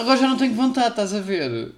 [0.00, 1.72] Agora já não tenho vontade, estás a ver?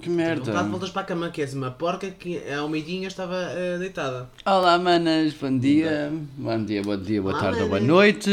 [0.00, 0.62] Que Vontade, merda.
[0.64, 4.28] voltas para a cama, que és uma porca que ao meio-dia estava eh, deitada.
[4.46, 6.10] Olá, manas, bom dia.
[6.38, 8.30] Bom dia, bom dia, boa Olá, tarde ou boa noite.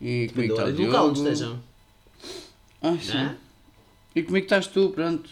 [0.00, 1.32] E comigo está o do local onde Diogo.
[1.32, 1.58] estejam.
[2.82, 3.14] Ah, sim.
[3.14, 3.36] Né?
[4.14, 5.30] E comigo estás tu, pronto.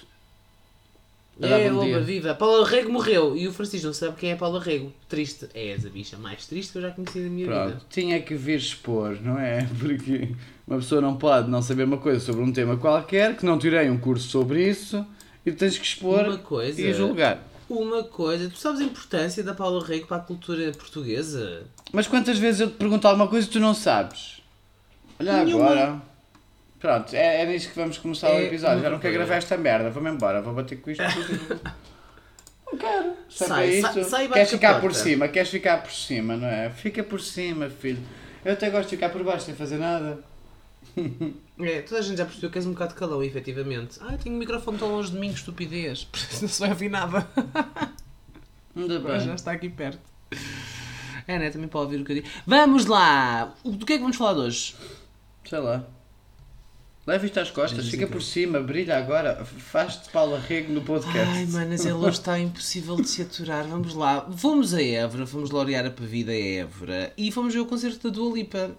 [1.42, 1.96] A É, bom dia.
[1.98, 2.34] oba, viva.
[2.34, 4.90] Paulo Arrego morreu e o Francisco não sabe quem é Paulo Arrego.
[5.08, 5.48] Triste.
[5.54, 7.82] És a bicha mais triste que eu já conheci na minha Pronto, vida.
[7.90, 9.68] tinha que vir expor, não é?
[9.78, 10.34] Porque
[10.66, 13.88] uma pessoa não pode não saber uma coisa sobre um tema qualquer, que não tirei
[13.90, 15.04] um curso sobre isso,
[15.44, 17.38] e tu tens que expor coisa- e julgar.
[17.68, 21.64] Uma coisa, tu sabes a importância da Paulo Arrego para a cultura portuguesa?
[21.92, 24.40] Mas quantas vezes eu te pergunto alguma coisa e tu não sabes?
[25.18, 25.64] Olha Nenhuma.
[25.64, 26.02] agora.
[26.78, 28.82] Pronto, é, é nisto que vamos começar o É episódio.
[28.82, 31.02] Já não quero gravar esta merda, vou-me embora, vou bater com isto.
[32.70, 33.12] não quero.
[33.28, 34.04] Só Sai, sai- isto.
[34.10, 34.98] sai Queres ficar por porta.
[34.98, 36.70] cima, queres ficar por cima, não é?
[36.70, 37.98] Fica por cima, filho.
[38.44, 40.18] Eu até gosto de ficar por baixo sem fazer nada.
[41.58, 43.98] É, toda a gente já percebeu que és um bocado calão, efetivamente.
[44.00, 46.06] Ah, tenho o microfone tão longe de mim, que estupidez.
[46.40, 47.26] Não se vai ouvir nada.
[48.74, 49.34] Ainda Mas já bem.
[49.34, 50.00] está aqui perto.
[51.26, 51.50] É, né?
[51.50, 52.28] Também pode ouvir o que eu digo.
[52.46, 53.54] Vamos lá!
[53.64, 54.74] Do que é que vamos falar de hoje?
[55.48, 55.84] Sei lá.
[57.06, 58.12] Leva isto às costas, Diz fica então.
[58.12, 59.44] por cima, brilha agora.
[59.44, 61.18] Faz-te Paulo Arrego no podcast.
[61.30, 63.64] Ai, manas, ele hoje está impossível de se aturar.
[63.66, 64.28] Vamos lá.
[64.36, 68.14] Fomos a Évora, fomos laurear a Pavida a Évora e fomos ver o concerto da
[68.14, 68.76] Dua Lipa.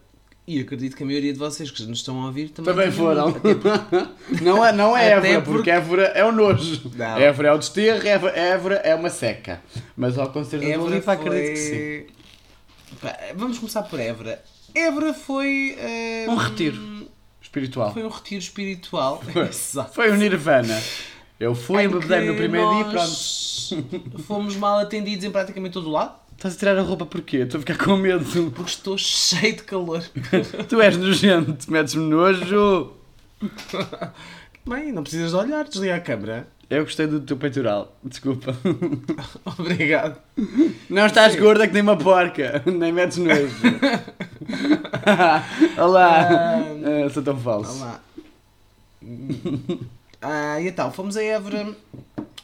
[0.47, 3.33] E acredito que a maioria de vocês que nos estão a ouvir também, Também foram.
[3.33, 3.57] Porque-
[4.41, 6.89] Não é, não é Évora, porque- porque Évora é o nojo.
[6.95, 7.17] Não.
[7.17, 9.61] Évora é o desterro, Évora, é uma seca.
[9.97, 12.95] Mas ao concerto Dua Évora Lipa acredito que sim.
[13.01, 14.41] Pá, Vamos começar por Évora.
[14.73, 15.75] Évora foi.
[15.77, 17.07] eh, Um retiro
[17.41, 17.91] espiritual.
[17.93, 19.21] Foi um retiro espiritual.
[19.21, 19.47] Foi.
[19.93, 20.81] Foi o Nirvana.
[21.39, 24.23] Eu fui, Em embebedei no primeiro dia e pronto.
[24.23, 26.15] Fomos mal atendidos em praticamente todo o lado.
[26.37, 27.37] Estás a tirar a roupa porquê?
[27.37, 28.23] Estou a ficar com medo.
[28.51, 30.03] Porque estou cheio de calor.
[30.69, 32.93] tu és nojento, metes-me nojo.
[34.63, 36.47] Bem, não precisas de olhar, desliga a câmera.
[36.69, 38.55] Eu gostei do teu peitoral, desculpa.
[39.57, 40.19] Obrigado.
[40.89, 43.55] Não estás gorda que nem uma porca, nem metes nojo.
[45.81, 47.77] Olá, Ah, sou tão falso.
[47.81, 47.99] Olá.
[50.21, 51.73] Ah, e então, fomos a Évora.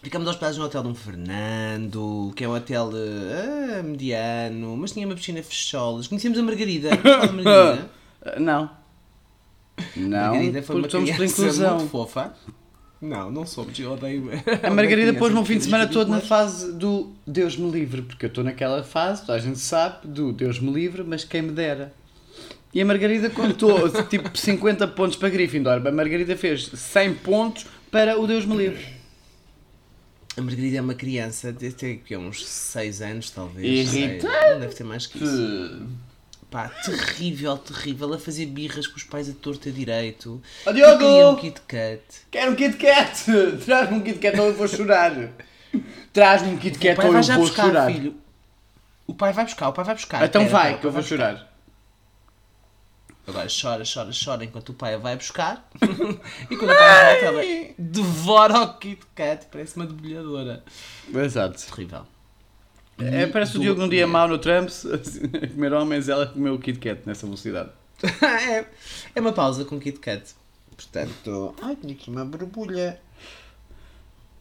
[0.04, 5.16] Ficamos hospedados no hotel Dom Fernando, que é um hotel ah, mediano, mas tinha uma
[5.16, 6.08] piscina fecholas.
[6.08, 6.90] Conhecemos a Margarida.
[7.00, 7.90] Da Margarida?
[8.38, 8.70] Não.
[9.96, 11.78] Não, Margarida foi uma somos criança inclusão.
[11.78, 12.34] muito fofa.
[13.02, 14.30] Não, não somos, eu odeio.
[14.62, 18.26] A Margarida pôs-me um fim de semana todo na fase do Deus me livre, porque
[18.26, 21.52] eu estou naquela fase, toda a gente sabe, do Deus me livre, mas quem me
[21.52, 21.94] dera.
[22.74, 25.86] E a Margarida contou tipo 50 pontos para Gryffindor.
[25.86, 29.03] A Margarida fez 100 pontos para o Deus me livre.
[30.36, 33.94] A Margarida é uma criança, deve ter que, uns 6 anos talvez.
[33.94, 34.60] Irritante.
[34.60, 35.88] deve ter mais que isso.
[36.50, 38.14] Pá, terrível, terrível.
[38.14, 40.42] A fazer birras com os pais a torta direito.
[40.66, 41.00] Ó, Diogo!
[41.00, 42.02] Queria um Kit Kat.
[42.30, 43.26] Quero um Kit Kat!
[43.66, 45.30] Traz-me um Kit Kat ou eu vou chorar.
[46.12, 47.92] Traz-me um Kit Kat ou eu vou buscar, chorar.
[47.92, 48.16] filho.
[49.06, 50.24] O pai vai buscar, o pai vai buscar.
[50.26, 51.53] Então Espera, vai, que eu vou chorar.
[53.26, 55.70] Agora chora, chora, chora enquanto o pai a vai buscar.
[55.82, 59.48] e quando o pai volta, ela devora o Kit Kat.
[59.50, 60.64] Parece uma debulhadora.
[61.14, 61.66] Exato.
[61.66, 62.06] Terrível.
[62.98, 66.54] É, parece o Diogo num dia mau no Trumps, assim, a comer homens, ela comeu
[66.54, 67.72] o Kit Kat nessa velocidade.
[68.22, 68.66] é,
[69.16, 70.36] é uma pausa com Kit Kat.
[70.76, 73.00] Portanto, ai, tinha aqui uma borbulha.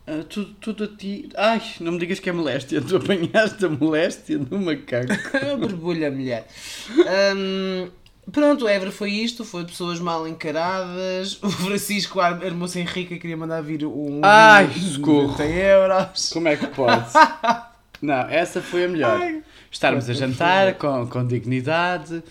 [0.07, 1.29] Ah, tudo, tudo a ti.
[1.37, 2.81] Ai, não me digas que é moléstia.
[2.83, 5.13] Tu apanhaste a moléstia do macaco.
[5.61, 6.47] borbulha, mulher.
[6.91, 7.89] Hum,
[8.31, 9.45] pronto, o Évora foi isto.
[9.45, 11.39] Foi pessoas mal encaradas.
[11.43, 14.21] O Francisco ar- armou-se em rica e queria mandar vir um.
[14.23, 15.29] Ai, socorro.
[15.33, 16.31] 90 euros.
[16.33, 17.07] Como é que pode?
[18.03, 19.21] Não, essa foi a melhor.
[19.21, 19.43] Ai.
[19.71, 22.23] Estarmos a jantar com, com dignidade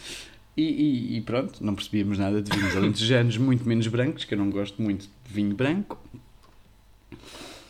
[0.56, 4.38] e, e- e pronto, não percebíamos nada de vinhos alentejanos, muito menos brancos, que eu
[4.38, 5.97] não gosto muito de vinho branco.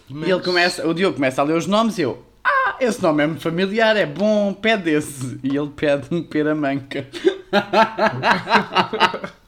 [0.09, 3.01] Mas- E ele começa, o Diogo começa a ler os nomes e eu, ah, esse
[3.01, 5.40] nome é-me familiar, é bom, pede esse.
[5.43, 7.07] E ele pede-me peramanca.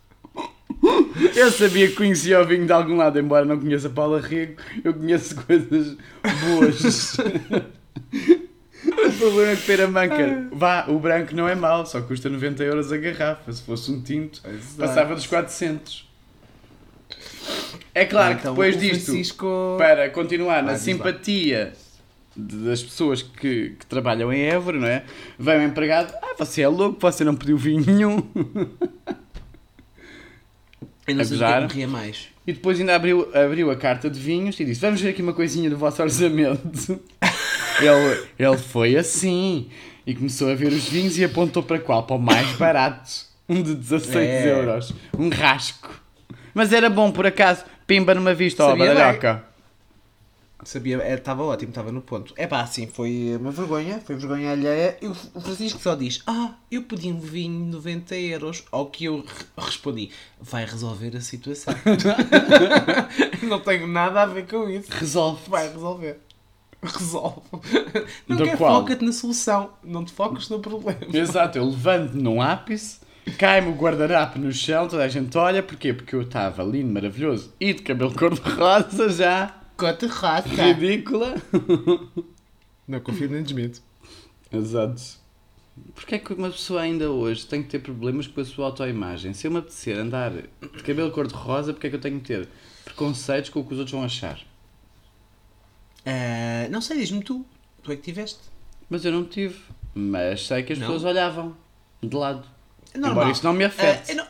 [1.35, 4.93] Eu sabia que conhecia o vinho de algum lado, embora não conheça Paula Rego, eu
[4.93, 5.95] conheço coisas
[6.45, 7.17] boas.
[8.85, 12.91] O problema é que peramanca, vá, o branco não é mau, só custa 90 euros
[12.91, 13.51] a garrafa.
[13.53, 14.75] Se fosse um tinto, Exato.
[14.77, 16.05] passava dos 400.
[17.95, 21.71] É claro que Então, depois o disto, Francisco- para continuar na simpatia
[22.35, 25.03] das pessoas que, que trabalham em Évora, não é?
[25.37, 28.17] Vem o empregado, ah, você é louco, você não pediu vinho nenhum.
[31.05, 32.29] Eu não sei Apesar- é que mais.
[32.47, 35.33] E depois ainda abriu, abriu a carta de vinhos e disse: Vamos ver aqui uma
[35.33, 36.99] coisinha do vosso orçamento.
[37.79, 39.69] ele, ele foi assim
[40.05, 42.03] e começou a ver os vinhos e apontou para qual?
[42.03, 43.09] Para o mais barato.
[43.47, 44.49] Um de 16 É.
[44.51, 44.93] euros.
[45.17, 45.89] Um rasco.
[46.53, 47.63] Mas era bom, por acaso.
[47.85, 48.87] Pimba numa vista, ó, bem.
[48.87, 49.43] badalhoca.
[50.65, 52.33] Sabia, estava ótimo, estava no ponto.
[52.37, 54.97] É pá, assim, foi uma vergonha, foi vergonha alheia.
[55.01, 58.63] E o Francisco só diz: Ah, eu pedi um vinho de 90 euros.
[58.71, 61.73] Ao que eu re- respondi: Vai resolver a situação.
[63.43, 64.89] Não tenho nada a ver com isso.
[64.91, 65.41] Resolve.
[65.49, 66.19] Vai resolver.
[66.81, 67.41] Resolve.
[68.27, 68.81] Não Do quer qual?
[68.81, 70.99] foca-te na solução, não te focas no problema.
[71.13, 72.99] Exato, eu levanto num ápice,
[73.37, 75.63] cai-me o guardanapo no chão, toda a gente olha.
[75.63, 75.93] Porquê?
[75.93, 79.55] Porque eu estava lindo, maravilhoso e de cabelo cor-de-rosa já.
[79.77, 80.47] Cota raça.
[80.49, 81.35] Ridícula.
[82.87, 83.81] Não confio nem desmito.
[84.51, 85.01] Exato.
[85.95, 89.33] Porquê é que uma pessoa ainda hoje tem que ter problemas com a sua autoimagem?
[89.33, 92.47] Se eu me apetecer andar de cabelo cor-de-rosa, porquê é que eu tenho que ter
[92.85, 94.39] preconceitos com o que os outros vão achar?
[96.05, 97.45] Ah, não sei, diz-me tu.
[97.81, 98.39] Tu é que tiveste.
[98.89, 99.59] Mas eu não tive.
[99.95, 100.87] Mas sei que as Não?
[100.87, 101.55] pessoas olhavam
[102.01, 102.47] de lado.
[102.93, 103.11] Normal.
[103.11, 104.11] Embora isso não me afete.
[104.19, 104.27] Ah,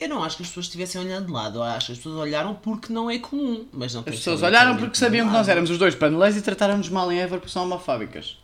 [0.00, 1.58] eu, não, acho que as pessoas estivessem olhando de lado.
[1.58, 3.66] Eu acho que as pessoas olharam porque não é comum.
[3.72, 6.88] Mas não As pessoas olharam porque sabiam que nós éramos os dois paneleiros e trataram-nos
[6.88, 8.38] mal em Évora porque são homofóbicas.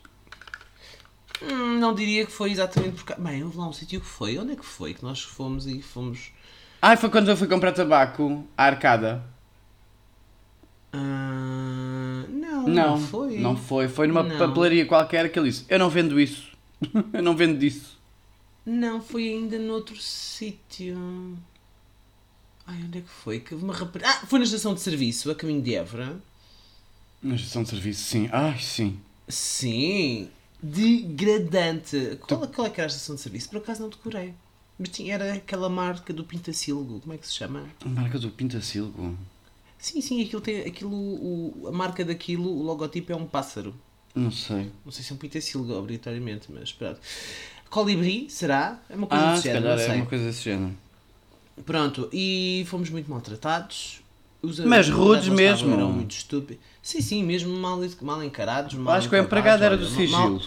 [1.42, 3.14] Hum, não diria que foi exatamente porque.
[3.20, 4.38] Bem, houve lá um sítio que foi.
[4.38, 6.32] Onde é que foi que nós fomos e fomos.
[6.80, 9.22] Ai, foi quando eu fui comprar tabaco à arcada.
[10.92, 13.38] Ah, não, Não, não foi.
[13.38, 13.88] Não foi.
[13.88, 14.38] Foi numa Não.
[14.38, 16.48] papelaria qualquer que ele disse: Eu não vendo isso.
[17.12, 17.93] eu não vendo disso.
[18.64, 20.96] Não, foi ainda noutro sítio.
[22.66, 23.40] Ai, onde é que foi?
[23.40, 24.08] Que uma rapariga.
[24.08, 26.18] Ah, foi na estação de serviço, a caminho de Évora.
[27.22, 28.28] Na gestão de serviço, sim.
[28.32, 28.98] Ai, sim.
[29.28, 30.30] Sim,
[30.62, 32.18] degradante.
[32.26, 33.50] Qual, qual é que era a estação de serviço?
[33.50, 34.34] Por acaso não decorei.
[34.78, 37.68] Mas tinha, era aquela marca do Pintacilgo, como é que se chama?
[37.84, 39.16] A marca do Pintacilgo.
[39.78, 43.74] Sim, sim, aquilo tem, aquilo, o, a marca daquilo, o logotipo é um pássaro.
[44.14, 44.72] Não sei.
[44.84, 47.00] Não sei se é um Pintacilgo, obrigatoriamente, mas pronto.
[47.70, 48.78] Colibri, será?
[48.88, 50.72] É uma coisa Ah, desse se género, é uma coisa desse género.
[51.66, 54.00] Pronto, e fomos muito maltratados.
[54.42, 55.72] Os Mas rudes mesmo.
[55.74, 56.62] Eram muito estúpidos.
[56.82, 58.74] Sim, sim, mesmo mal, mal encarados.
[58.74, 60.42] Mal acho que o empregado era do mal- sigilo.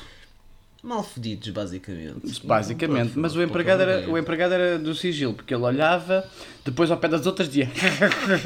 [0.83, 2.39] Mal fedidos, basicamente.
[2.45, 3.13] Basicamente.
[3.15, 6.23] Não, Mas o empregado, era, o empregado era do sigilo, porque ele olhava,
[6.63, 7.69] depois ao pé das outras dizia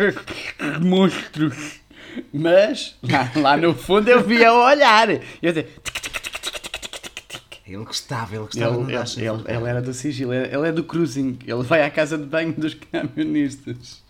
[0.81, 1.79] monstros.
[2.33, 5.09] Mas lá, lá no fundo eu via o olhar.
[5.09, 5.21] Eu
[5.53, 5.67] dizia,
[7.65, 9.57] Ele gostava, ele gostava ele, de ele, sem ele, vergonha.
[9.57, 11.37] ele era do sigilo, ele ele é do cruising.
[11.45, 14.01] Ele vai à casa de banho dos camionistas.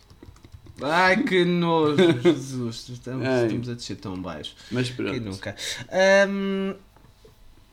[0.81, 4.55] Ai que nojo, Jesus, estamos, estamos a descer tão baixo.
[4.71, 5.21] Mas Quem pronto.
[5.21, 5.55] nunca?
[5.91, 6.73] Ahm,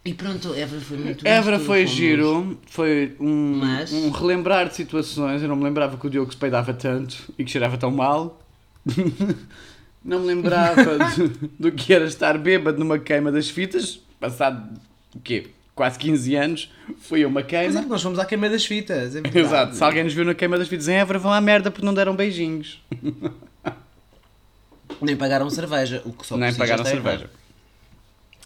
[0.04, 5.40] e pronto, Évora foi muito Évora foi giro, foi um, Mas- um relembrar de situações.
[5.42, 8.40] Eu não me lembrava que o Diogo se peidava tanto e que cheirava tão mal.
[10.04, 11.28] não me lembrava do,
[11.58, 14.00] do que era estar bêbado numa queima das fitas.
[14.20, 14.78] Passado
[15.14, 15.48] o quê?
[15.78, 17.82] Quase 15 anos, fui a uma Mas é queima.
[17.84, 19.38] que nós fomos à queima das fitas, é verdade.
[19.38, 21.86] Exato, se alguém nos viu na queima das fitas em Évora, vão à merda porque
[21.86, 22.82] não deram beijinhos.
[25.00, 27.30] Nem pagaram cerveja, o que só Nem pagaram está cerveja.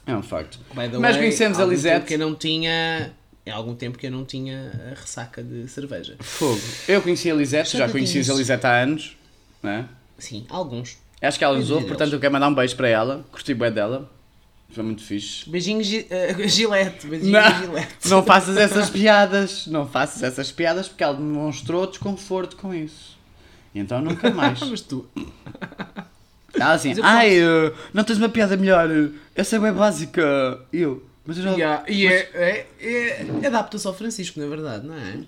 [0.06, 0.58] É um facto.
[0.74, 3.14] Mas way, conhecemos a tempo que não tinha...
[3.48, 6.16] Há algum tempo que eu não tinha a ressaca de cerveja.
[6.20, 6.60] Fogo.
[6.86, 9.16] Eu conheci a Lisete, já conheci a Lisete há anos.
[9.62, 9.86] Não é?
[10.18, 10.98] Sim, alguns.
[11.22, 13.24] Acho que ela nos ouve, portanto eu quero mandar um beijo para ela.
[13.32, 14.10] Curti bem dela.
[14.72, 15.48] Foi muito fixe.
[15.48, 18.08] Beijinhos eh, Gilete, beijinhos Não, Gilete.
[18.08, 19.66] não faças essas piadas.
[19.66, 23.18] Não faças essas piadas porque ela demonstrou desconforto com isso.
[23.74, 24.60] E então nunca mais.
[24.68, 25.06] Mas tu...
[26.54, 28.90] Ela assim, ai, eh, não tens uma piada melhor.
[28.90, 30.22] eh, Essa é bem básica.
[30.72, 31.50] Eu, mas eu já.
[31.52, 35.20] Yeah, e é, é, é, adapta-se ao Francisco, na verdade, não é?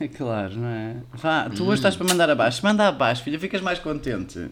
[0.00, 0.96] É claro, não é?
[1.14, 2.60] Vá, tu hoje estás para mandar abaixo.
[2.64, 4.50] Manda abaixo, filha, ficas mais contente.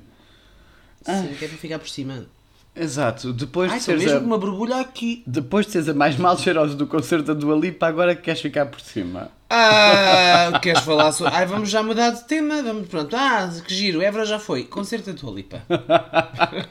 [1.06, 1.22] Ah.
[1.22, 2.26] Sim, que é para ficar por cima.
[2.74, 4.22] Exato, depois Ai, de seres mesmo a...
[4.22, 5.22] uma borbulha aqui.
[5.26, 8.40] Depois de seres a mais mal cheirosa do concerto da Dua Lipa, agora que queres
[8.40, 9.28] ficar por cima.
[9.48, 11.34] Ah, queres falar sobre...
[11.34, 12.62] Ai, vamos já mudar de tema.
[12.62, 13.14] Vamos, pronto.
[13.16, 14.00] Ah, que giro.
[14.00, 14.64] Évora já foi.
[14.64, 15.62] Concerto da tua lipa.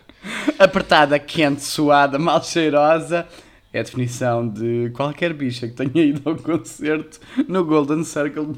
[0.57, 3.27] Apertada, quente, suada, mal cheirosa
[3.71, 8.55] é a definição de qualquer bicha que tenha ido ao concerto no Golden Circle.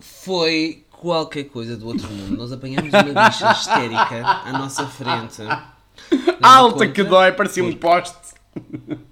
[0.00, 2.36] Foi qualquer coisa do outro mundo.
[2.36, 5.42] Nós apanhamos uma bicha histérica à nossa frente.
[6.42, 7.16] Alta que conta?
[7.16, 8.30] dói, parecia um poste.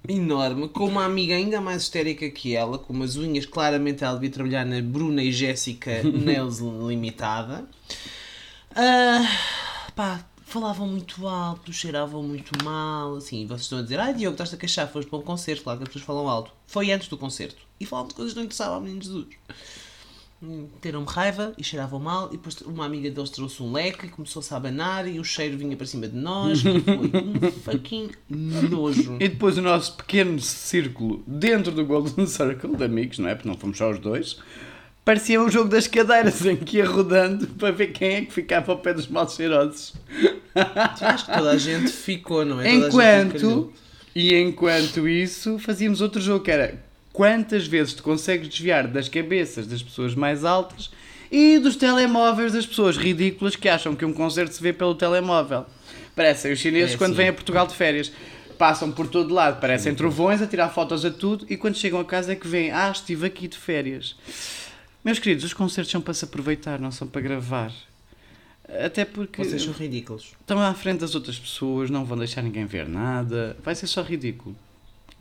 [0.07, 4.29] enorme, com uma amiga ainda mais histérica que ela, com umas unhas, claramente ela devia
[4.29, 7.65] trabalhar na Bruna e Jéssica Nails Limitada.
[8.75, 9.25] Ah,
[9.95, 14.53] pá, falavam muito alto, cheiravam muito mal, assim, vocês estão a dizer, ai Diogo, estás
[14.53, 16.51] a queixar, foste para um concerto, claro que as pessoas falam alto.
[16.67, 17.61] Foi antes do concerto.
[17.79, 19.27] E falavam de coisas que não interessavam ao menino Jesus.
[20.41, 24.09] Hum, Teram-me raiva e cheiravam mal, e depois uma amiga deles trouxe um leque e
[24.09, 28.09] começou-se a abanar e o cheiro vinha para cima de nós e foi um fucking
[28.29, 29.17] nojo.
[29.19, 33.35] E depois o nosso pequeno círculo dentro do Golden Circle de amigos, não é?
[33.35, 34.37] Porque não fomos só os dois.
[35.03, 38.71] parecia um jogo das cadeiras em que ia rodando para ver quem é que ficava
[38.71, 39.93] ao pé dos mal cheirosos.
[40.55, 42.63] Acho que toda a gente ficou, não é?
[42.71, 43.73] Toda Enquanto,
[44.15, 46.87] e enquanto isso, fazíamos outro jogo que era
[47.19, 50.89] quantas vezes tu consegues desviar das cabeças das pessoas mais altas
[51.29, 55.65] e dos telemóveis das pessoas ridículas que acham que um concerto se vê pelo telemóvel.
[56.15, 58.09] Parecem os chineses É, quando vêm a Portugal de férias.
[58.57, 62.05] Passam por todo lado, parecem trovões a tirar fotos a tudo e quando chegam a
[62.05, 64.15] casa é que vêm, ah, estive aqui de férias.
[65.03, 67.73] Meus queridos, os concertos são para se aproveitar, não são para gravar.
[68.85, 70.31] Até porque Vocês são ridículos.
[70.39, 74.01] estão à frente das outras pessoas, não vão deixar ninguém ver nada, vai ser só
[74.01, 74.55] ridículo.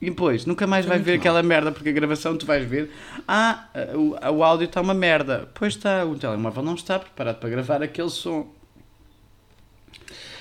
[0.00, 1.21] E depois, nunca mais Foi vai ver mal.
[1.21, 2.88] aquela merda, porque a gravação tu vais ver,
[3.26, 5.49] ah, o, o áudio está uma merda.
[5.55, 8.47] Pois está, o telemóvel não está preparado para gravar aquele som.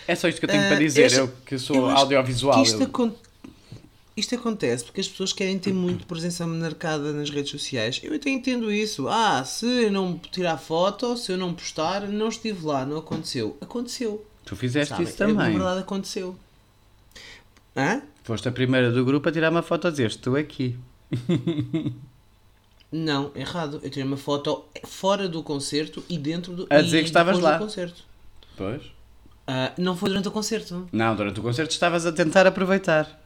[0.07, 2.55] É só isto que eu tenho Ah, para dizer, esse- eu que sou eu audiovisual.
[2.61, 3.11] Que isto, eu- acon-
[4.15, 7.99] isto acontece porque as pessoas querem ter muito presença marcada nas redes sociais.
[8.03, 9.07] Eu até entendo isso.
[9.09, 13.57] Ah, se eu não tirar foto, se eu não postar, não estive lá, não aconteceu.
[13.59, 14.25] Aconteceu.
[14.45, 15.05] Tu fizeste sabem?
[15.07, 15.53] isso É, Na também.
[15.57, 16.35] verdade aconteceu.
[17.75, 18.01] Hã?
[18.27, 20.77] Foste a primeira do grupo a tirar uma foto a dizer, estou aqui.
[22.91, 23.79] Não, errado.
[23.81, 27.39] Eu tirei uma foto fora do concerto e dentro do A dizer e que estavas
[27.39, 27.53] lá.
[27.53, 28.03] do concerto.
[28.57, 28.81] Pois.
[29.47, 30.89] Ah, não foi durante o concerto.
[30.91, 33.17] Não, durante o concerto estavas a tentar aproveitar.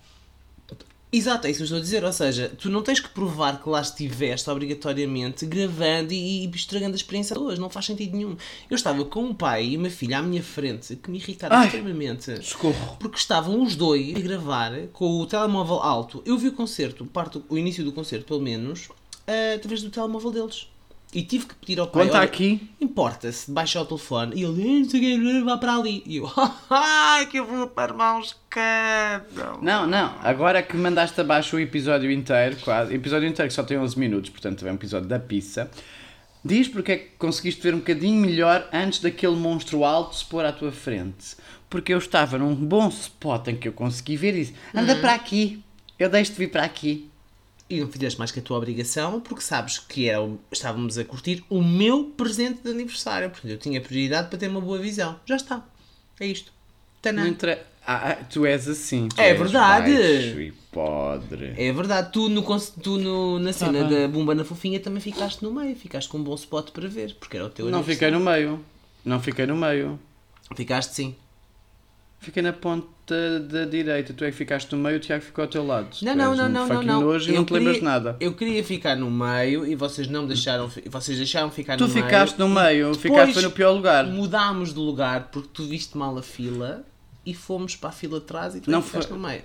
[1.13, 2.03] Exato, é isso que eu estou a dizer.
[2.05, 6.93] Ou seja, tu não tens que provar que lá estiveste obrigatoriamente gravando e, e estragando
[6.93, 7.59] a experiência de hoje.
[7.59, 8.37] Não faz sentido nenhum.
[8.69, 11.65] Eu estava com um pai e uma filha à minha frente que me irritaram Ai.
[11.65, 12.41] extremamente.
[12.45, 12.97] Socorro.
[12.99, 16.23] Porque estavam os dois a gravar com o telemóvel alto.
[16.25, 18.87] Eu vi o concerto, parte, o início do concerto pelo menos,
[19.27, 20.70] ah, através do telemóvel deles.
[21.13, 22.05] E tive que pedir ao pai.
[22.05, 22.69] Conta "Olha, aqui.
[22.79, 24.33] Importa-se, baixa o telefone.
[24.39, 26.01] E ele, "Eh, não sei o vá para ali.
[26.05, 26.31] E eu,
[26.69, 29.59] ai, que eu vou para um escândalo.
[29.61, 30.15] Não, não.
[30.21, 34.29] Agora que mandaste abaixo o episódio inteiro, quase, episódio inteiro que só tem 11 minutos,
[34.29, 35.69] portanto é um episódio da pizza,
[36.45, 40.45] diz porque é que conseguiste ver um bocadinho melhor antes daquele monstro alto se pôr
[40.45, 41.35] à tua frente.
[41.69, 45.13] Porque eu estava num bom spot em que eu consegui ver e disse, anda para
[45.13, 45.61] aqui,
[45.99, 47.10] eu deixo-te vir para aqui.
[47.73, 51.05] E não fizeste mais que a tua obrigação, porque sabes que era, o- estávamos a
[51.05, 53.29] curtir o meu presente de aniversário.
[53.29, 55.19] Portanto, eu tinha prioridade para ter uma boa visão.
[55.25, 55.65] Já está.
[56.19, 56.51] É isto.
[57.13, 57.65] Não entra...
[57.85, 59.07] Ah, ah, tu és assim.
[59.09, 59.91] tu É és verdade.
[59.91, 61.53] baixo e podre.
[61.57, 62.43] É verdade, tu, no,
[62.83, 66.19] tu no- na cena Ah, da Bumba na Fofinha também ficaste no meio, ficaste com
[66.19, 68.63] um bom spot para ver, porque era o teu Não fiquei no meio.
[69.03, 69.99] Não fiquei no meio.
[70.55, 71.15] Ficaste sim.
[72.21, 74.13] Fiquei na ponta da direita.
[74.13, 75.87] Tu é que ficaste no meio, o Tiago ficou ao teu lado.
[76.03, 77.01] Não, Tu não, não, um não, não, não.
[77.01, 78.15] nojo e Eu não te lembras de queria- nada.
[78.19, 82.05] Eu queria ficar no meio e vocês não deixaram, vocês deixaram ficar Tu no meio.
[82.05, 84.05] ficaste no meio, E ficaste no pior lugar.
[84.05, 86.85] Mudámos de lugar porque tu viste mal a fila
[87.25, 89.41] e fomos para a fila de trás e tu Não não ficaste foi- no meio.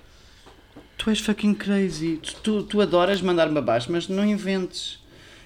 [0.98, 2.18] Tu és fucking crazy.
[2.22, 4.98] Tu, tu, tu adoras mandar-me abaixo, mas não inventes.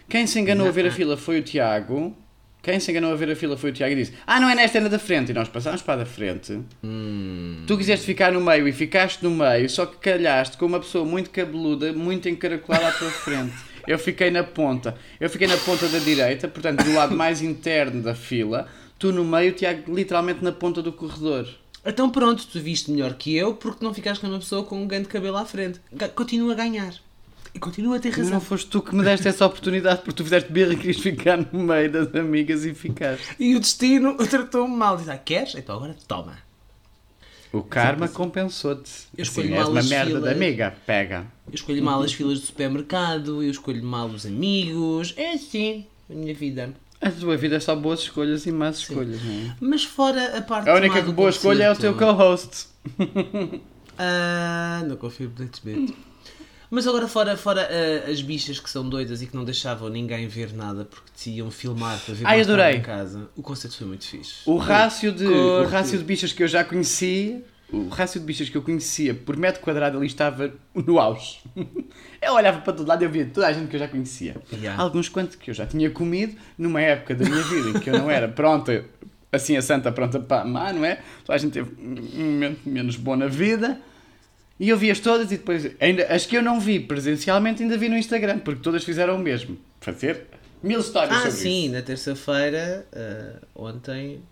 [0.09, 2.17] Quem se enganou a ver a fila foi o Tiago.
[2.63, 4.55] Quem se enganou a ver a fila foi o Tiago e disse: Ah, não é
[4.55, 5.31] nesta, é na da frente.
[5.31, 6.61] E nós passámos para a da frente.
[6.85, 7.65] Hum.
[7.67, 11.05] Tu quiseste ficar no meio e ficaste no meio, só que calhaste com uma pessoa
[11.05, 13.55] muito cabeluda, muito encaracolada à tua frente.
[13.87, 14.95] Eu fiquei na ponta.
[15.19, 18.69] Eu fiquei na ponta da direita, portanto, do lado mais interno da fila.
[18.99, 21.49] Tu no meio, o Tiago literalmente na ponta do corredor.
[21.85, 24.87] Então pronto, tu viste melhor que eu porque não ficaste com uma pessoa com um
[24.87, 25.81] grande cabelo à frente.
[26.15, 26.95] Continua a ganhar.
[27.55, 28.31] E continua a ter razão.
[28.33, 31.37] não foste tu que me deste essa oportunidade porque tu fizeste birra e querias ficar
[31.53, 33.25] no meio das amigas e ficaste.
[33.39, 34.97] E o destino tratou-me mal.
[34.97, 35.55] Diz, ah, queres?
[35.57, 36.39] Então agora toma.
[37.53, 38.91] O karma compensou-te.
[39.19, 40.23] Eu escolho Assim, és mal uma as merda filas.
[40.23, 40.75] de amiga.
[40.87, 41.27] Pega.
[41.49, 45.13] Eu escolho mal as filas do supermercado, eu escolho mal os amigos.
[45.17, 46.73] É assim a minha vida.
[47.01, 49.57] A tua vida é só boas escolhas e más escolhas, não é?
[49.59, 52.67] Mas fora a parte A única boa escolha é o teu co-host.
[53.99, 55.49] Ah, não confio no
[56.71, 60.29] Mas agora fora, fora ah, as bichas que são doidas e que não deixavam ninguém
[60.29, 62.77] ver nada porque decidiam filmar para ver Ai, adorei.
[62.77, 63.29] em casa.
[63.37, 64.43] O concerto foi muito fixe.
[64.47, 68.49] O rácio, de, o rácio de bichas que eu já conhecia, o rácio de bichas
[68.49, 71.41] que eu conhecia por metro quadrado ali estava no auge.
[72.23, 74.37] Eu olhava para todo lado e eu via toda a gente que eu já conhecia.
[74.53, 74.83] Yeah.
[74.83, 77.99] Alguns quantos que eu já tinha comido numa época da minha vida em que eu
[77.99, 78.85] não era pronta,
[79.33, 81.01] assim a santa pronta para amar, não é?
[81.25, 83.81] Toda a gente teve um momento menos bom na vida.
[84.61, 87.89] E eu vi-as todas e depois, ainda, as que eu não vi presencialmente, ainda vi
[87.89, 89.57] no Instagram, porque todas fizeram o mesmo.
[89.81, 90.27] Fazer
[90.63, 91.73] mil histórias Ah, sobre sim, isso.
[91.73, 94.23] na terça-feira, ah, ontem.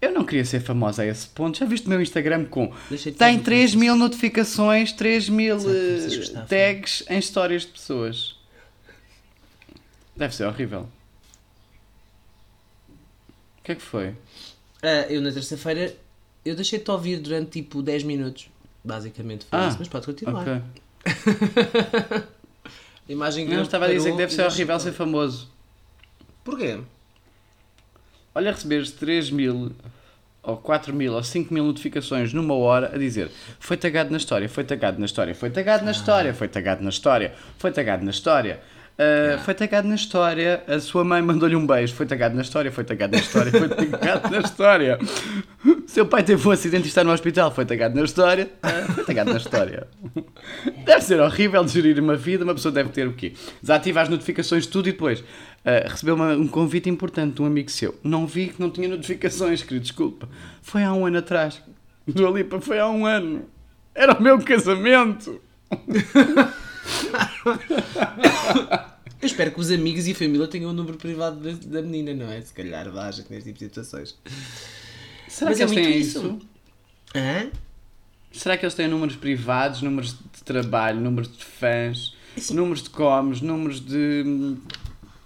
[0.00, 1.58] Eu não queria ser famosa a esse ponto.
[1.58, 2.72] Já viste o meu Instagram com.
[2.88, 2.96] Tem
[3.36, 8.36] ser 3 mil notificações, 3 mil eh, tags em histórias de pessoas.
[10.16, 10.88] Deve ser horrível.
[13.58, 14.14] O que é que foi?
[14.82, 15.92] Ah, eu na terça-feira,
[16.48, 18.48] eu deixei-te ouvir durante tipo 10 minutos.
[18.84, 20.42] Basicamente foi Ah, isso, mas pode continuar.
[20.42, 20.62] Ok.
[23.08, 25.48] A imagem que Não, estava a dizer que deve ser horrível ser famoso.
[26.44, 26.78] Porquê?
[28.34, 29.72] Olha, receberes 3 mil,
[30.42, 34.48] ou 4 mil, ou 5 mil notificações numa hora a dizer foi tagado na história,
[34.48, 38.10] foi tagado na história, foi tagado na história, foi tagado na história, foi tagado na
[38.10, 38.60] história.
[38.98, 41.94] ah, Foi tagado na história, a sua mãe mandou-lhe um beijo.
[41.94, 44.98] Foi tagado na história, foi tagado na história, foi tagado na história.
[45.88, 47.50] Seu pai teve um acidente e está no hospital.
[47.50, 48.50] Foi tagado na história,
[48.94, 49.88] foi tagado na história.
[50.84, 52.44] Deve ser horrível gerir uma vida.
[52.44, 53.32] Uma pessoa deve ter o quê?
[53.62, 55.24] Desativa as notificações, tudo e depois
[55.64, 57.98] ah, recebeu uma- um convite importante de um amigo seu.
[58.04, 60.28] Não vi que não tinha notificações, querido, desculpa.
[60.60, 61.60] Foi há um ano atrás.
[62.06, 63.46] Do Alipa foi há um ano.
[63.94, 65.40] Era o meu casamento.
[69.20, 72.30] Eu espero que os amigos e a família tenham o número privado da, menina, não
[72.30, 72.40] é?
[72.42, 74.16] Se calhar dá gente neste tipo de situações.
[75.28, 76.18] Será Mas que é eles muito têm isso.
[76.18, 76.38] isso?
[77.14, 77.50] Hã?
[78.32, 82.90] Será que eles têm números privados, números de trabalho, números de fãs, Isso- números de
[82.90, 84.56] comes, números de.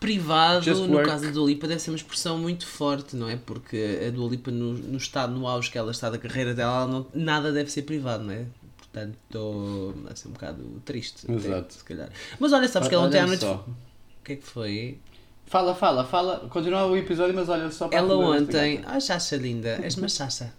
[0.01, 1.09] Privado, Just no work.
[1.09, 3.37] caso da Dua Lipa, deve ser uma expressão muito forte, não é?
[3.37, 6.79] Porque a Dua Lipa, no, no estado, no auge que ela está da carreira dela,
[6.83, 8.47] ela não- nada deve ser privado, não é?
[8.79, 11.25] Portanto, vai ser um bocado triste.
[11.25, 11.75] até, Exato.
[11.75, 12.11] se calhar.
[12.41, 13.45] Mas olha, sabes que ela ontem à noite.
[13.45, 13.65] O
[14.25, 14.99] que é que foi?
[15.53, 16.49] Fala, fala, fala.
[16.49, 18.83] Continua o episódio, mas olha só para Ela a ontem.
[18.87, 20.51] Ai, Chacha linda, és uma Chacha.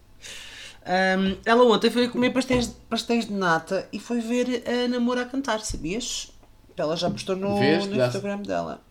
[0.85, 5.25] Ahm, ela ontem foi comer pastéis, pastéis de nata e foi ver a Namora a
[5.25, 6.31] cantar, sabias?
[6.77, 8.83] Ela já postou no, no Instagram dela.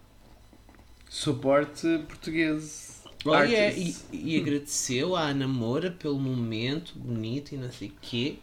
[1.09, 3.01] Suporte português.
[3.25, 4.05] Olha, e, Artist.
[4.13, 8.39] e agradeceu à Namora pelo momento bonito e não sei o quê.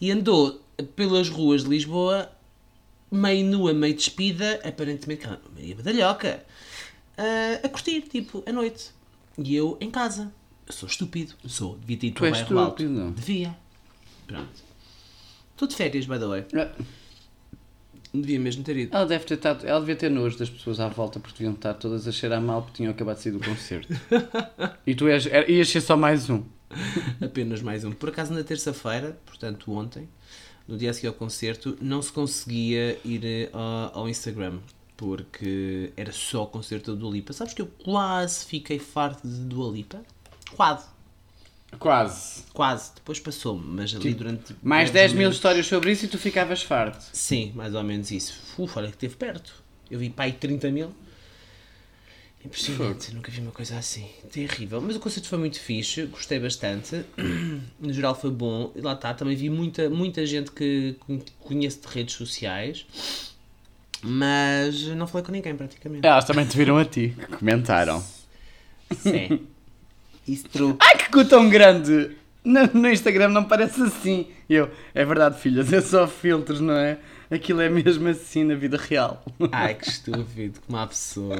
[0.00, 0.58] E andou
[0.96, 2.30] pelas ruas de Lisboa,
[3.12, 6.42] meio nua, meio despida, aparentemente a Maria Badalhoca,
[7.16, 8.90] ah, a curtir, tipo, à noite.
[9.38, 10.32] E eu em casa.
[10.66, 11.34] Eu sou estúpido.
[11.46, 11.76] Sou.
[11.78, 13.12] Devia ter ido para o bairro alto.
[13.12, 13.56] Devia.
[14.26, 14.64] Pronto.
[15.52, 16.46] Estou de férias, by the way.
[16.54, 16.72] Ah,
[18.14, 18.94] Devia mesmo ter ido.
[18.94, 21.74] Ela deve ter estado, ela devia ter nojo das pessoas à volta porque deviam estar
[21.74, 23.92] todas a cheirar mal porque tinham acabado de sair do concerto.
[24.86, 26.44] e tu ias, ias ser só mais um.
[27.20, 27.90] Apenas mais um.
[27.90, 30.08] Por acaso, na terça-feira, portanto ontem,
[30.68, 34.58] no dia a seguir ao concerto, não se conseguia ir eh, ao, ao Instagram.
[34.96, 37.32] Porque era só o concerto da Dua Lipa.
[37.32, 40.02] Sabes que eu quase fiquei farto de Dua Lipa?
[40.54, 40.86] Quase.
[41.78, 42.44] Quase.
[42.52, 42.92] Quase.
[42.94, 43.64] Depois passou-me.
[43.66, 44.44] Mas ali durante...
[44.44, 47.04] Tipo, Mais breves 10 mil histórias sobre isso e tu ficavas farto.
[47.12, 48.34] Sim, mais ou menos isso.
[48.56, 49.52] Uf, olha que esteve perto.
[49.90, 50.92] Eu vi pai 30 mil.
[52.44, 54.06] Impressionante, nunca vi uma coisa assim.
[54.30, 54.80] Terrível.
[54.80, 57.04] Mas o concerto foi muito fixe, gostei bastante.
[57.80, 58.70] No geral foi bom.
[58.76, 62.86] E lá está, também vi muita, muita gente que con- conheço de redes sociais.
[64.06, 66.06] Mas não falei com ninguém praticamente.
[66.06, 68.04] Elas também te viram a ti, comentaram.
[68.94, 69.46] Sim.
[70.28, 70.76] Isso true.
[70.78, 72.10] Ai que cu tão grande!
[72.44, 74.26] No, no Instagram não parece assim.
[74.48, 76.98] Eu, é verdade, filhas, é só filtros, não é?
[77.30, 79.24] Aquilo é mesmo assim na vida real.
[79.50, 81.36] Ai que estúpido, como uma pessoa.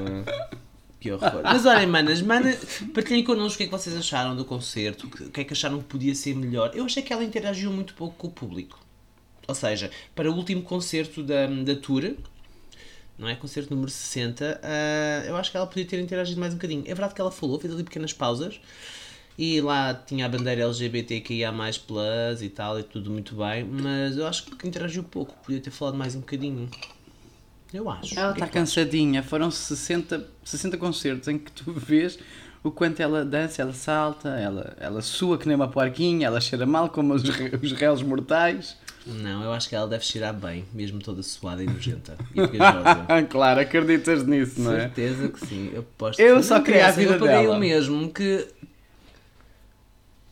[0.99, 1.43] Que horror.
[1.43, 2.57] Mas olhem, manas, mana,
[2.95, 5.45] partilhem connosco o que é que vocês acharam do concerto, o que o que é
[5.45, 6.71] que acharam que podia ser melhor.
[6.75, 8.79] Eu achei que ela interagiu muito pouco com o público.
[9.47, 12.15] Ou seja, para o último concerto da, da tour,
[13.19, 13.35] não é?
[13.35, 16.83] Concerto número 60, ah, eu acho que ela podia ter interagido mais um bocadinho.
[16.83, 18.61] É verdade que ela falou, fez ali pequenas pausas.
[19.37, 21.53] E lá tinha a bandeira LGBTQIA+,
[21.87, 25.73] plus e tal, e tudo muito bem, mas eu acho que interagiu pouco, podia ter
[25.73, 26.71] falado mais um bocadinho.
[27.73, 28.17] Eu acho.
[28.17, 28.55] Ela é está tu achas?
[28.55, 29.23] cansadinha.
[29.25, 32.17] Foram 60, 60 concertos em que tu vês
[32.63, 36.65] o quanto ela dança, ela salta, ela, ela sua que nem uma porquinha, ela cheira
[36.65, 37.23] mal como os,
[37.61, 38.77] os réus mortais.
[39.07, 43.23] Não, eu acho que ela deve cheirar bem, mesmo toda suada e nojenta e pegajosa.
[43.29, 44.81] claro, acreditas nisso, não é?
[44.81, 46.21] Certeza que sim, eu aposto.
[46.21, 47.57] Eu Mas só queria a vida Eu paguei dela.
[47.57, 48.49] o mesmo que.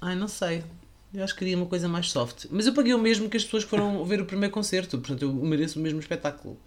[0.01, 0.65] Ai, não sei.
[1.13, 2.47] Eu acho que queria uma coisa mais soft.
[2.51, 5.23] Mas eu paguei o mesmo que as pessoas que foram ver o primeiro concerto, portanto
[5.23, 6.59] eu mereço o mesmo espetáculo.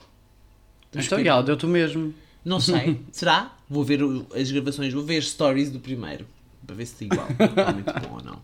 [0.94, 2.14] Então, e ela deu-te o mesmo.
[2.44, 3.02] Não sei.
[3.12, 3.56] Será?
[3.68, 4.00] Vou ver
[4.40, 6.28] as gravações, vou ver stories do primeiro.
[6.66, 7.28] Para ver se está igual.
[7.68, 8.44] É muito bom ou não.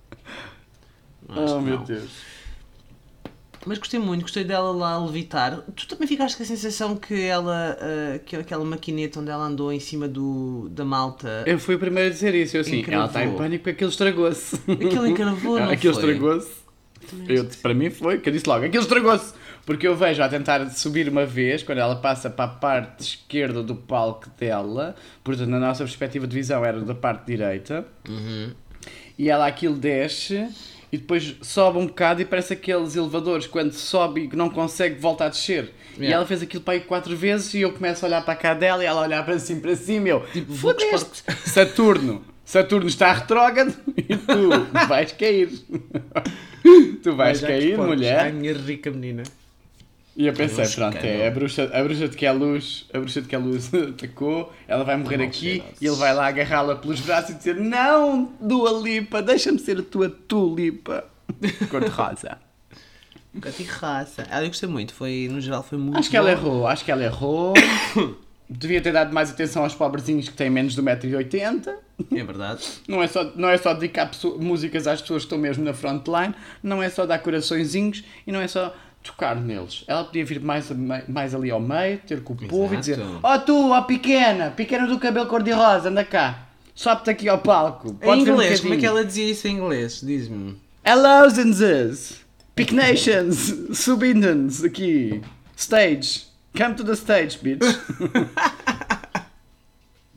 [1.29, 1.81] Acho que não.
[1.81, 2.09] Oh, Deus.
[3.65, 5.61] Mas gostei muito, gostei dela lá a levitar.
[5.75, 9.71] Tu também ficaste com a sensação que ela, ah, que aquela maquineta onde ela andou
[9.71, 12.57] em cima do, da malta, Eu fui o primeiro a dizer isso.
[12.57, 12.99] Eu assim, Encravou.
[13.01, 14.55] ela está em pânico porque aquilo estragou-se.
[14.55, 16.51] aquilo encravou, não aquilo estragou-se.
[17.27, 19.33] Eu, para mim foi, que eu disse logo, aquilo estragou-se.
[19.65, 23.61] Porque eu vejo a tentar subir uma vez, quando ela passa para a parte esquerda
[23.61, 28.53] do palco dela, portanto, na nossa perspectiva de visão era da parte direita, Uhum.
[29.19, 30.47] e ela aquilo desce
[30.91, 35.25] e depois sobe um bocado e parece aqueles elevadores quando sobe e não consegue voltar
[35.25, 35.73] a descer.
[35.97, 36.15] E Yeah.
[36.15, 38.81] ela fez aquilo para aí quatro vezes e eu começo a olhar para cá dela
[38.81, 41.23] e ela a olhar para cima para cima e eu, Tipo, fodeste!
[41.49, 42.23] Saturno!
[42.45, 45.49] Saturno está retrógrado e tu vais cair.
[47.03, 48.19] tu vais Já cair, mulher.
[48.19, 49.23] Ai, minha rica menina.
[50.21, 53.23] E eu pensei, pronto, é a bruxa, a bruxa de que a luz, a bruxa
[53.23, 56.99] de que a luz atacou, ela vai morrer aqui e ele vai lá agarrá-la pelos
[56.99, 61.05] braços e dizer: Não, Dua Lipa, deixa-me ser a tua tulipa.
[61.71, 62.37] Cor-de-rosa.
[63.33, 64.27] Gato e raça.
[64.29, 64.93] Ah, eu gostei muito.
[64.93, 67.55] Foi, no geral, foi muito Acho que ela errou, acho que ela errou.
[68.47, 71.73] Devia ter dado mais atenção aos pobrezinhos que têm menos de 1,80m.
[72.11, 72.63] É verdade.
[72.87, 76.35] Não é só, não é só dedicar músicas às pessoas que estão mesmo na frontline,
[76.61, 79.83] não é só dar coraçõezinhos e não é só tocar neles.
[79.87, 80.71] Ela podia vir mais,
[81.07, 82.99] mais ali ao meio, ter com o povo e dizer.
[83.21, 87.89] Ó tu, ó pequena, pequena do cabelo cor-de-rosa, anda cá, sobe-te aqui ao palco.
[87.89, 90.01] Em Podes um inglês, como é que bocadinho." ela dizia isso em inglês?
[90.01, 90.57] Diz-me.
[90.83, 92.21] Hello, Zinzes!
[92.55, 93.53] Pick Nations!
[93.77, 95.21] Subindens, aqui.
[95.55, 96.23] Stage.
[96.57, 97.61] Come to the stage, bitch.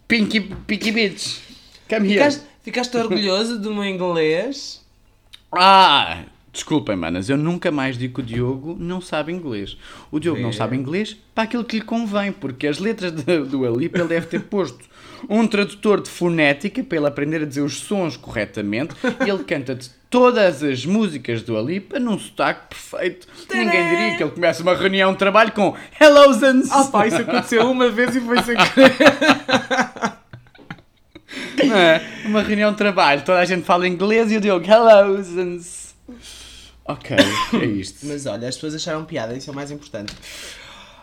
[0.08, 1.40] Pinky, Pinky bitch.
[1.88, 2.18] Come here.
[2.18, 4.82] Ficaste, ficaste orgulhoso do meu inglês?
[5.52, 6.24] Ah!
[6.54, 9.76] Desculpem, manas, eu nunca mais digo que o Diogo não sabe inglês.
[10.10, 10.56] O Diogo não Vê.
[10.56, 14.26] sabe inglês para aquilo que lhe convém, porque as letras de- do Alipa ele deve
[14.28, 14.78] ter posto
[15.28, 18.94] um tradutor de fonética para ele aprender a dizer os sons corretamente
[19.26, 23.26] ele canta de todas as músicas do Alipa num sotaque perfeito.
[23.52, 26.70] Ninguém diria que ele começa uma reunião de trabalho com Hello, Zans!
[26.70, 28.94] Ah pá, isso aconteceu uma vez e foi sem querer.
[31.66, 32.00] Não é?
[32.26, 35.82] Uma reunião de trabalho, toda a gente fala inglês e o Diogo Hello, Zans!
[36.84, 37.16] Ok,
[37.60, 38.06] é isto.
[38.06, 40.12] Mas olha, as pessoas acharam piada, isso é o mais importante.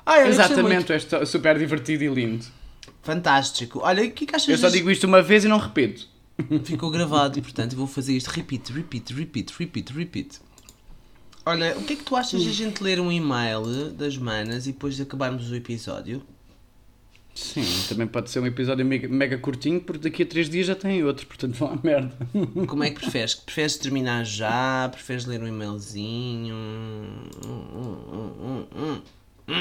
[0.05, 2.45] Ai, olha, Exatamente, é super divertido e lindo.
[3.01, 3.79] Fantástico.
[3.81, 6.07] Olha, o que é que achas Eu só digo isto uma vez e não repito.
[6.63, 8.27] Ficou gravado e, portanto, vou fazer isto.
[8.27, 10.39] Repeat, repeat, repeat, repeat, repeat.
[11.45, 14.67] Olha, o que é que tu achas de a gente ler um e-mail das manas
[14.67, 16.21] e depois de acabarmos o episódio?
[17.53, 20.75] Sim, também pode ser um episódio mega, mega curtinho, porque daqui a três dias já
[20.75, 22.11] tem outro, portanto vão à merda.
[22.65, 23.35] Como é que preferes?
[23.35, 24.87] Preferes terminar já?
[24.89, 26.55] Preferes ler um e-mailzinho?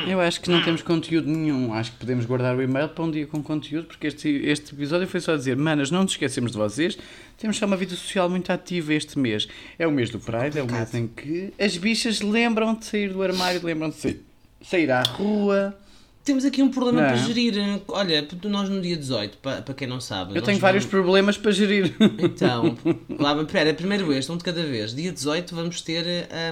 [0.06, 1.74] Eu acho que não temos conteúdo nenhum.
[1.74, 5.08] Acho que podemos guardar o e-mail para um dia com conteúdo, porque este, este episódio
[5.08, 6.96] foi só dizer: Manas, não nos esquecemos de vocês.
[7.36, 9.48] Temos só uma vida social muito ativa este mês.
[9.76, 13.12] É o mês do Pride, é o mês em que as bichas lembram de sair
[13.12, 14.22] do armário, lembram de sair,
[14.62, 15.76] sair à rua.
[16.22, 17.08] Temos aqui um problema Não.
[17.08, 17.54] para gerir.
[17.88, 20.36] Olha, nós no dia 18, para, para quem não sabe.
[20.36, 21.94] Eu tenho vários vamos- problemas para gerir.
[22.18, 22.76] Então,
[23.18, 24.94] lá, espera, primeiro este, um de cada vez.
[24.94, 26.04] Dia 18 vamos ter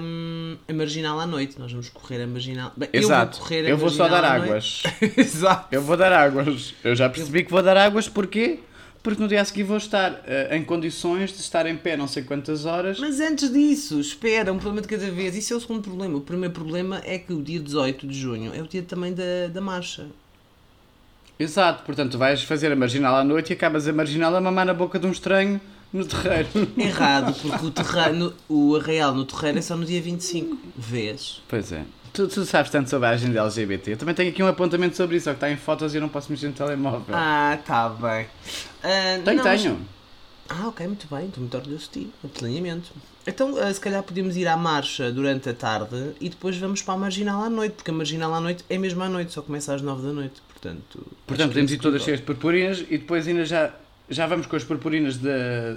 [0.03, 1.59] hum, a Marginal à noite.
[1.59, 2.73] Nós vamos correr a Marginal.
[2.77, 3.37] Bem, Exato.
[3.37, 4.83] Eu vou, correr a Eu vou só dar águas.
[5.17, 5.67] Exato.
[5.71, 6.75] Eu vou dar águas.
[6.83, 8.61] Eu já percebi que vou dar águas, porquê?
[9.03, 12.09] Porque no dia a seguir vou estar eh, em condições de estar em pé não
[12.09, 12.99] sei quantas horas.
[12.99, 15.37] Mas antes disso, espera, um problema de cada vez.
[15.37, 16.17] Isso é o segundo problema.
[16.19, 19.49] O primeiro problema é que o dia 18 de junho é o dia também da,
[19.53, 20.07] da marcha.
[21.39, 24.75] Exato, portanto vais fazer a marginal à noite e acabas a marginal a mamar na
[24.75, 25.61] boca de um estranho
[25.93, 26.49] no terreiro.
[26.77, 30.59] Errado, porque o, terreiro, o arraial no terreiro é só no dia 25.
[30.77, 31.41] Vês?
[31.49, 31.85] Pois é.
[32.13, 33.93] Tu, tu sabes tanto sobre a agenda LGBT.
[33.93, 36.01] Eu também tenho aqui um apontamento sobre isso, só que está em fotos e eu
[36.01, 37.15] não posso mexer no telemóvel.
[37.15, 38.27] Ah, tá bem.
[38.83, 39.79] Ah, tenho, não, mas- tenho.
[40.51, 42.11] Ah, ok, muito bem, estou muito orgulhoso de ti,
[42.43, 42.91] alinhamento.
[43.27, 46.95] Então, ah, se calhar podíamos ir à marcha durante a tarde e depois vamos para
[46.95, 49.75] a marginal à noite, porque a marginal à noite é mesmo à noite, só começa
[49.75, 51.07] às 9 da noite, portanto.
[51.27, 52.05] Portanto, podemos é ir todas possível.
[52.05, 53.75] cheias de purpurinas e depois ainda já,
[54.09, 55.77] já vamos com as purpurinas da,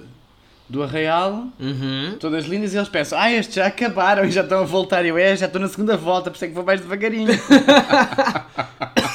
[0.71, 1.49] do Arraial.
[1.59, 2.15] Uhum.
[2.17, 5.05] Todas lindas e eles pensam, ah, estes já acabaram e já estão a voltar.
[5.05, 7.27] Eu, é, já estou na segunda volta, por isso é que vou mais devagarinho.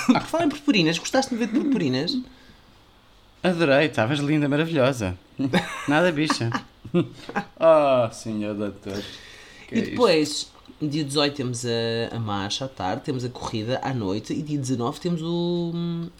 [0.06, 2.16] Por falar em purpurinas, gostaste de ver de purpurinas?
[3.42, 5.16] Adorei, estavas linda, maravilhosa.
[5.88, 6.50] Nada bicha.
[6.94, 9.02] oh, senhor doutor.
[9.66, 9.90] Que e é isto?
[9.90, 14.42] depois, dia 18 temos a, a marcha à tarde, temos a corrida à noite e
[14.42, 15.72] dia 19 temos o,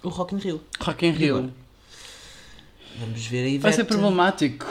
[0.03, 0.61] o Rock in Rio.
[0.81, 1.53] Rock in Rio.
[2.99, 4.67] Vamos ver aí Vai ser problemático.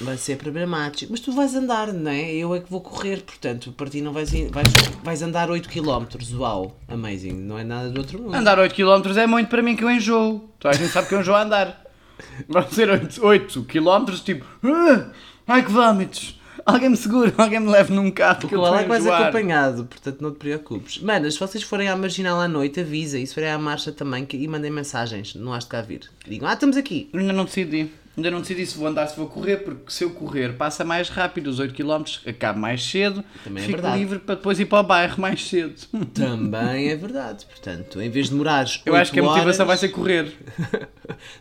[0.00, 1.10] Vai ser problemático.
[1.10, 2.32] Mas tu vais andar, não é?
[2.34, 4.68] Eu é que vou correr, portanto, para ti não vais, vais,
[5.02, 6.34] vais andar 8km.
[6.38, 7.32] Uau, amazing.
[7.32, 8.34] Não é nada do outro mundo.
[8.34, 10.50] Andar 8km é muito para mim que eu enjoo.
[10.58, 11.82] Toda a gente sabe que eu enjoo a andar.
[12.48, 15.10] Vão ser 8, km, tipo, "Ah,
[15.46, 16.35] ai que vómitos.
[16.66, 19.22] Alguém me segura, alguém me leve num carro que Porque eu lá é enjoar.
[19.22, 20.98] acompanhado, portanto não te preocupes.
[20.98, 23.18] Manas, se vocês forem à marginal à noite, avisa.
[23.18, 25.34] E se forem à marcha também que, e mandem mensagens.
[25.36, 26.00] Não has de cá vir.
[26.26, 27.08] Digam, ah, estamos aqui.
[27.14, 27.90] Ainda não decidi.
[28.16, 31.10] Ainda não decidi se vou andar, se vou correr, porque se eu correr passa mais
[31.10, 33.98] rápido, os 8km acabo mais cedo, Também é fico verdade.
[33.98, 35.74] livre para depois ir para o bairro mais cedo.
[36.14, 37.44] Também é verdade.
[37.44, 40.32] Portanto, em vez de demorares Eu acho que a 8 motivação vai ser correr.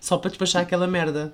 [0.02, 1.34] Só para despachar aquela merda.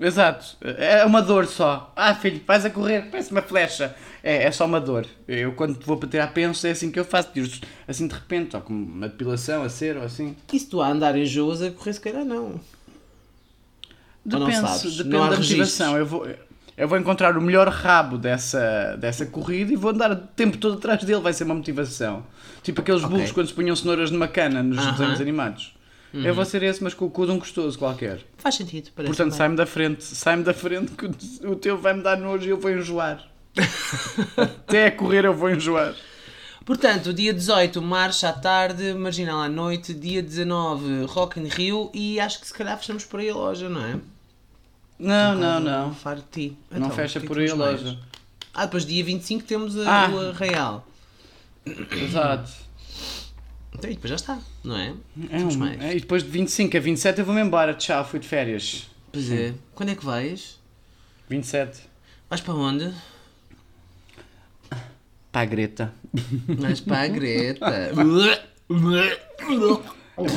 [0.00, 0.56] Exato.
[0.62, 1.92] É uma dor só.
[1.94, 3.94] Ah, filho, vais a correr, parece uma flecha.
[4.22, 5.06] É, é só uma dor.
[5.28, 7.28] Eu quando vou para tirar pensos é assim que eu faço.
[7.34, 7.50] Tiro
[7.86, 10.34] assim de repente, ou com uma depilação, a cera ou assim.
[10.52, 12.44] E se tu a andar em Joas a correr, se calhar não.
[12.44, 12.60] Ou
[14.24, 14.96] não Depende, sabes?
[14.96, 15.96] depende Não da motivação.
[15.96, 16.26] Eu vou,
[16.76, 20.78] Eu vou encontrar o melhor rabo dessa, dessa corrida e vou andar o tempo todo
[20.78, 22.24] atrás dele, vai ser uma motivação.
[22.62, 23.14] Tipo aqueles Ok.
[23.16, 24.86] burros quando se punham cenouras numa cana nos Aham.
[24.86, 24.92] Uhum.
[24.96, 25.74] desenhos animados.
[26.12, 28.20] Eu vou ser esse, mas com o cu de um gostoso qualquer.
[28.38, 31.06] Faz sentido, parece Portanto, sai-me da frente, sai-me da frente que
[31.46, 33.24] o- teu vai-me dar nojo e eu vou enjoar.
[34.36, 35.94] Até a correr eu vou enjoar.
[36.64, 42.20] Portanto, dia 18, marcha à tarde, marginal à noite, dia 19, Rock in Rio e
[42.20, 43.96] acho que se calhar fechamos por aí a loja, não é?
[44.98, 45.94] Não, não, não.
[45.94, 46.56] Faro ti.
[46.70, 47.82] Não Então, fecha o que é por aí a temos mais?
[47.82, 47.98] loja.
[48.52, 50.06] Ah, depois dia 25 temos a Ah.
[50.06, 50.86] Rua Real.
[51.90, 52.50] Exato.
[53.72, 54.94] Então, e depois já está, não é?
[55.30, 57.72] É um- é, e depois de 25 a 27 eu vou-me embora.
[57.74, 58.88] Tchau, fui de férias.
[59.12, 59.54] Pois é.
[59.74, 60.58] Quando é que vais?
[61.28, 61.80] 27.
[62.28, 62.92] Vais para onde?
[65.32, 65.94] Para a Greta.
[66.48, 67.92] Vais para a Greta.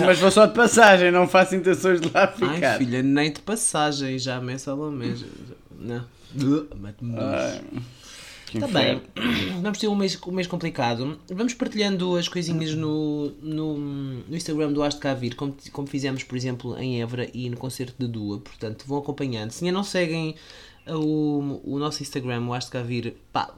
[0.05, 2.77] Mas vou só de passagem, não faço intenções de lá Ai, ficar.
[2.77, 5.15] filha, nem de passagem, já me Salomé.
[5.15, 5.25] já-
[5.77, 6.05] Não.
[6.77, 7.61] Mete-me nojo.
[8.53, 9.01] Que Está bem,
[9.63, 11.19] vamos ter um mês, um mês complicado.
[11.33, 16.23] Vamos partilhando as coisinhas no, no, no Instagram do Aste Cá Vir, como, como fizemos,
[16.23, 18.39] por exemplo, em Évora e no concerto de Dua.
[18.39, 19.49] Portanto, vão acompanhando.
[19.49, 20.35] Se ainda não seguem
[20.87, 23.53] o, o nosso Instagram, o Aste Cá Vir, pá,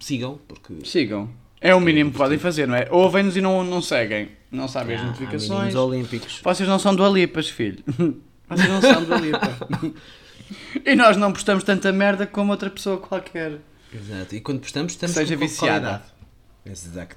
[0.00, 1.30] sigam, porque Sigam.
[1.60, 2.88] É o mínimo que podem fazer, não é?
[2.90, 4.30] Ouvem-nos e não, não seguem.
[4.50, 5.74] Não sabem as há- há notificações.
[5.76, 6.40] olímpicos.
[6.42, 7.84] Vocês não são do Alipas, filho.
[8.48, 9.68] Vocês não são do Alipa.
[10.84, 13.60] e nós não postamos tanta merda como outra pessoa qualquer.
[13.92, 14.34] Exato.
[14.34, 15.80] E quando postamos, estamos Seja com viciada.
[15.80, 16.04] qualidade.
[16.66, 17.16] Exato.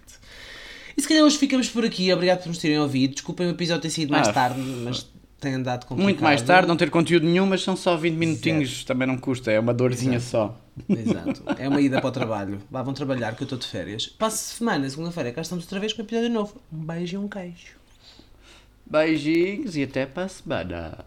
[0.95, 2.11] E se calhar hoje ficamos por aqui.
[2.13, 3.13] Obrigado por nos terem ouvido.
[3.13, 5.07] Desculpem o episódio ter sido mais Ah, tarde, mas
[5.39, 6.03] tem andado complicado.
[6.03, 9.51] Muito mais tarde, não ter conteúdo nenhum, mas são só 20 minutinhos, também não custa,
[9.51, 10.57] é uma dorzinha só.
[10.89, 11.43] Exato.
[11.59, 12.61] É uma ida para o trabalho.
[12.71, 14.07] Vá, vão trabalhar que eu estou de férias.
[14.07, 16.55] Passo semana, segunda-feira, cá estamos outra vez com um episódio novo.
[16.71, 17.75] Um beijo e um queijo.
[18.85, 21.05] Beijinhos e até para a semana.